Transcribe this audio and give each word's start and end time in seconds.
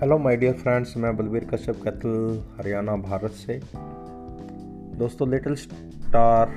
Hello 0.00 0.16
my 0.18 0.36
dear 0.36 0.52
friends 0.52 0.96
मैं 0.96 1.16
बलबीर 1.16 1.44
कश्यप, 1.44 1.76
कैथल, 1.84 2.54
हरियाणा, 2.58 2.96
भारत 2.96 3.30
से। 3.30 3.60
दोस्तों 4.98 5.28
लिटिल 5.30 5.54
स्टार 5.54 6.50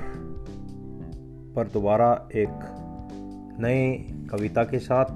पर 1.54 1.68
दोबारा 1.68 2.28
एक 2.34 2.64
नए 3.60 3.96
कविता 4.30 4.64
के 4.64 4.78
साथ, 4.78 5.14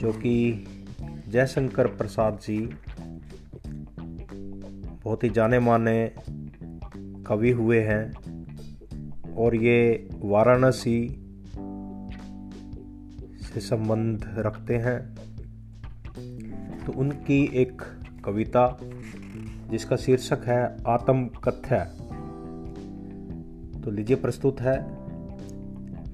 जो 0.00 0.12
कि 0.12 0.66
जयशंकर 1.28 1.86
प्रसाद 1.86 2.38
जी 2.42 2.58
बहुत 5.04 5.24
ही 5.24 5.30
जाने 5.30 5.58
माने 5.58 6.12
कवि 7.26 7.50
हुए 7.50 7.80
हैं, 7.80 8.12
और 9.34 9.56
ये 9.56 10.08
वाराणसी 10.24 10.98
से 13.44 13.60
संबंध 13.60 14.34
रखते 14.38 14.76
हैं। 14.76 14.98
तो 16.86 16.92
उनकी 16.92 17.50
एक 17.54 17.82
कविता, 18.24 18.78
जिसका 19.70 19.96
शीर्षक 19.96 20.44
है 20.46 20.76
आत्म 20.86 21.26
कथ्य 21.44 21.78
तो 23.80 23.90
लीजिए 23.90 24.16
प्रस्तुत 24.16 24.60
है। 24.60 24.76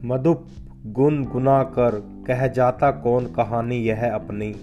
मधुप 0.05 0.47
गुन 0.87 1.25
गुना 1.25 1.62
कर 1.62 2.25
कह 2.27 2.47
जाता 2.47 2.91
कौन 2.91 3.27
कहानी 3.27 3.77
यह 3.77 4.15
अपनी। 4.15 4.55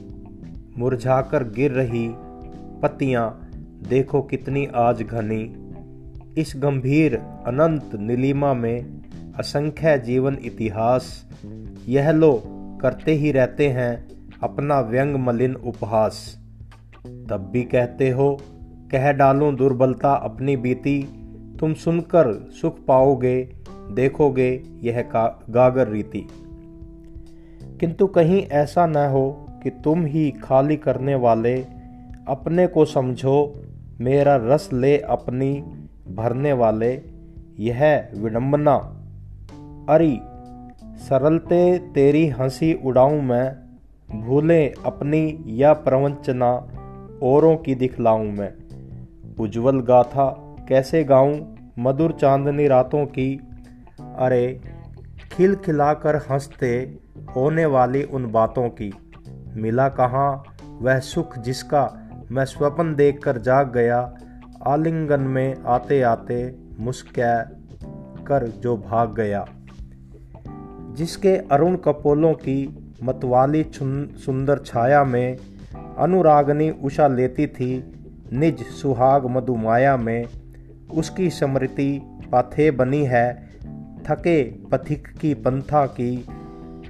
मुरझाकर 0.77 1.43
गिर 1.43 1.71
रही 1.71 2.07
पत्तियाँ, 2.81 3.49
देखो 3.89 4.21
कितनी 4.21 4.65
आज 4.75 5.01
घनी। 5.01 5.43
इस 6.41 6.53
गंभीर 6.57 7.15
अनंत 7.47 7.95
नीलिमा 7.95 8.53
में 8.53 9.01
असंख्य 9.39 9.97
जीवन 9.99 10.37
इतिहास। 10.43 11.29
यह 11.87 12.11
लो, 12.11 12.43
करते 12.81 13.11
ही 13.11 13.31
रहते 13.31 13.67
हैं 13.67 14.18
अपना 14.43 14.79
व्यंग 14.79 15.15
मलिन 15.15 15.55
उपहास। 15.55 16.39
तब 17.07 17.49
भी 17.53 17.63
कहते 17.63 18.09
हो, 18.09 18.37
कह 18.91 19.11
डालूं 19.11 19.55
दुर्बलता 19.55 20.13
अपनी 20.13 20.57
बीती। 20.57 21.25
तुम 21.59 21.73
सुनकर 21.73 22.49
सुख 22.61 22.85
पाओगे, 22.85 23.53
देखोगे 23.91 24.63
यह 24.81 25.01
गागर 25.49 25.87
रीति। 25.87 26.27
किंतु 27.79 28.07
कहीं 28.07 28.41
ऐसा 28.41 28.85
न 28.85 28.95
हो 28.95 29.45
कि 29.63 29.69
तुम 29.69 30.05
ही 30.05 30.31
खाली 30.31 30.77
करने 30.77 31.15
वाले, 31.15 31.65
अपने 32.27 32.67
को 32.67 32.85
समझो, 32.85 33.63
मेरा 34.01 34.35
रस 34.35 34.69
ले 34.73 34.97
अपनी 34.97 35.63
भरने 36.15 36.53
वाले, 36.53 37.01
यह 37.59 38.09
विडंबना। 38.17 38.75
अरे, 39.89 40.19
सरलते 40.83 41.77
तेरी 41.77 42.27
हँसी 42.27 42.73
उड़ाऊं 42.85 43.21
मैं 43.21 43.68
भूले 44.15 44.67
अपनी 44.67 45.43
या 45.47 45.73
प्रवंचना, 45.73 46.67
औरों 47.23 47.57
की 47.57 47.75
दिखलाऊं 47.75 48.31
मैं। 48.31 48.53
उज्जवल 49.39 49.79
गाथा 49.79 50.55
कैसे 50.69 51.03
गाऊं 51.03 51.41
मधुर 51.79 52.11
चांदनी 52.11 52.67
रातों 52.67 53.05
की। 53.05 53.39
अरे 54.01 54.61
खिल 55.31 55.55
खिलाकर 55.55 56.15
हँसते 56.15 56.99
होने 57.35 57.65
वाली 57.65 58.03
उन 58.03 58.31
बातों 58.31 58.69
की। 58.69 58.93
मिला 59.55 59.89
कहाँ 59.89 60.43
वह 60.81 60.99
सुख 60.99 61.39
जिसका 61.39 62.09
मैं 62.31 62.45
स्वप्न 62.45 62.95
देखकर 62.95 63.37
जाग 63.37 63.73
गया। 63.73 64.13
आलिंगन 64.67 65.19
में 65.19 65.55
आते 65.65 66.01
आते 66.01 66.55
मुस्कै 66.79 67.43
कर 68.25 68.47
जो 68.47 68.77
भाग 68.77 69.15
गया। 69.15 69.45
जिसके 70.91 71.37
अरुण 71.37 71.75
कपोलों 71.75 72.33
की 72.33 72.78
मतवाली 73.03 73.63
सुंदर 73.73 74.57
छाया 74.57 75.03
में 75.03 75.37
अनुरागनी 75.97 76.69
उषा 76.69 77.07
लेती 77.07 77.47
थी, 77.47 77.83
निज 78.33 78.63
सुहाग 78.63 79.25
मधुमाया 79.25 79.97
में। 79.97 80.25
उसकी 80.93 81.29
स्मृति 81.29 82.19
पाथे 82.31 82.71
बनी 82.71 83.05
है, 83.05 83.49
थके 84.05 84.43
पथिक 84.43 85.07
की 85.07 85.33
पंथा 85.33 85.85
की। 85.85 86.25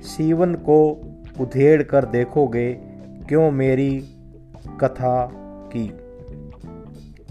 सीवन 0.02 0.56
को 0.56 1.02
उधेड़ 1.40 1.84
कर 1.84 2.06
देखोगे, 2.06 2.74
क्यों 3.28 3.52
मेरी 3.52 4.06
कथा 4.82 5.32
की? 5.76 5.88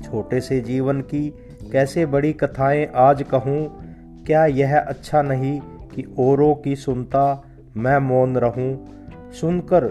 छोटे 0.02 0.40
से 0.40 0.60
जीवन 0.60 1.00
की 1.00 1.34
कैसे 1.72 2.06
बड़ी 2.06 2.32
कथाएँ 2.32 2.86
आज 2.94 3.22
कहूँ, 3.22 3.88
क्या 4.26 4.46
यह 4.46 4.78
अच्छा 4.78 5.22
नहीं 5.22 5.60
कि 5.94 6.14
औरों 6.18 6.54
की 6.54 6.76
सुनता 6.76 7.47
मैं 7.78 7.98
मौन 7.98 8.36
रहूँ। 8.36 8.86
सुनकर 9.32 9.84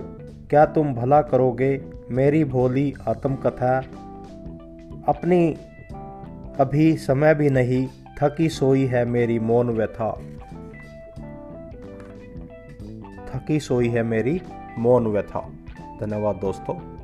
क्या 0.50 0.66
तुम 0.66 0.94
भला 0.94 1.22
करोगे? 1.22 1.82
मेरी 2.12 2.44
भोली 2.44 2.94
आत्मकथा। 3.08 3.80
अपनी 5.08 5.58
अभी 6.60 6.98
समय 6.98 7.36
भी 7.36 7.50
नहीं, 7.50 7.88
थकी 8.22 8.50
सोई 8.50 8.86
है 8.86 9.06
मेरी 9.06 9.40
मौन 9.40 9.70
व्यथा। 9.70 10.22
थकी 13.34 13.60
सोई 13.60 13.88
है 13.88 14.04
मेरी 14.04 14.42
मौन 14.78 15.08
व्यथा। 15.08 15.50
धन्यवाद 16.02 16.36
दोस्तों। 16.36 16.97